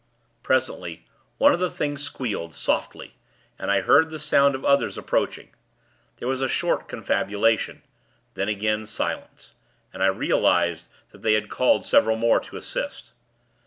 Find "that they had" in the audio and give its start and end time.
11.11-11.51